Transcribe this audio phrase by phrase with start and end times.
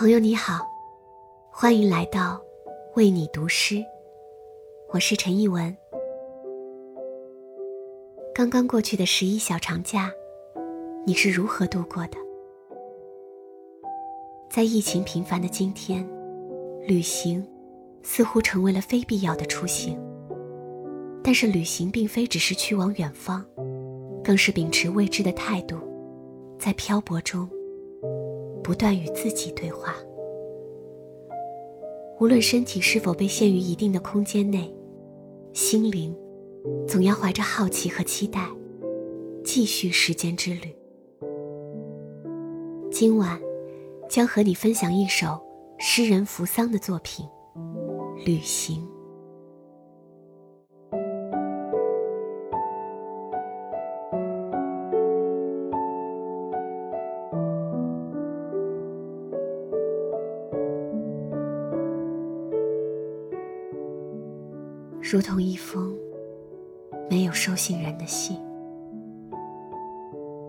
[0.00, 0.66] 朋友你好，
[1.52, 2.40] 欢迎来到
[2.96, 3.84] 为你读诗，
[4.94, 5.76] 我是陈艺文。
[8.34, 10.10] 刚刚过去的十一小长假，
[11.06, 12.16] 你是如何度过的？
[14.48, 16.08] 在疫情频繁的今天，
[16.86, 17.46] 旅行
[18.02, 20.00] 似乎成为了非必要的出行。
[21.22, 23.44] 但是旅行并非只是去往远方，
[24.24, 25.76] 更是秉持未知的态度，
[26.58, 27.46] 在漂泊中。
[28.70, 29.96] 不断与自己对话。
[32.20, 34.72] 无论身体是否被限于一定的空间内，
[35.52, 36.16] 心灵
[36.86, 38.48] 总要怀着好奇和期待，
[39.42, 40.72] 继续时间之旅。
[42.92, 43.40] 今晚
[44.08, 45.40] 将和你分享一首
[45.80, 47.26] 诗人扶桑的作品
[48.24, 48.86] 《旅行》。
[65.02, 65.96] 如同一封
[67.08, 68.38] 没有收信人的信，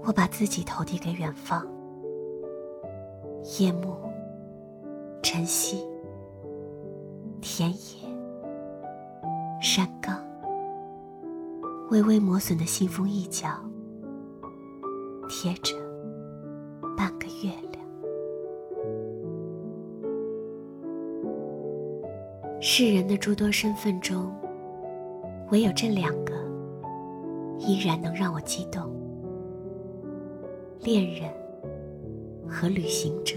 [0.04, 1.66] 我把自己投递给远方。
[3.60, 3.96] 夜幕、
[5.24, 5.84] 晨曦、
[7.42, 7.76] 田野、
[9.62, 10.24] 山岗，
[11.90, 13.48] 微微磨损的信封一角，
[15.28, 15.76] 贴着
[16.96, 17.82] 半个月亮。
[22.62, 24.32] 世人的诸多身份中。
[25.52, 26.34] 唯有这两个，
[27.60, 28.90] 依然能让我激动：
[30.80, 31.30] 恋人
[32.48, 33.36] 和旅行者。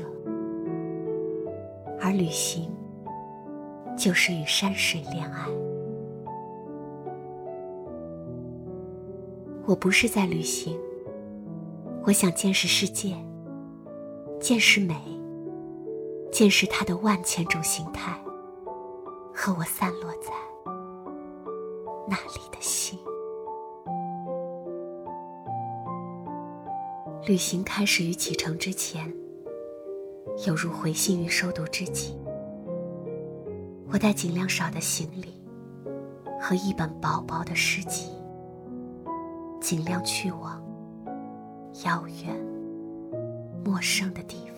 [2.01, 2.71] 而旅行，
[3.99, 5.49] 就是与山水恋爱。
[9.67, 10.79] 我不是在旅行，
[12.05, 13.17] 我想见识世界，
[14.39, 14.95] 见识美，
[16.31, 18.17] 见识它的万千种形态，
[19.35, 20.33] 和我散落在。
[22.09, 22.99] 那里的心。
[27.27, 29.11] 旅行开始于启程之前，
[30.47, 32.17] 犹如回信于收读之际。
[33.91, 35.33] 我带尽量少的行李
[36.41, 38.11] 和一本薄薄的诗集，
[39.61, 40.63] 尽量去往
[41.85, 42.37] 遥远、
[43.65, 44.54] 陌生的地方。